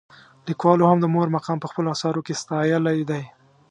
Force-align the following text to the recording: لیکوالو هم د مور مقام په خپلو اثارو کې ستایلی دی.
لیکوالو 0.47 0.89
هم 0.91 0.97
د 1.01 1.05
مور 1.13 1.27
مقام 1.35 1.57
په 1.61 1.67
خپلو 1.71 1.87
اثارو 1.95 2.25
کې 2.25 2.39
ستایلی 2.41 2.99
دی. 3.09 3.23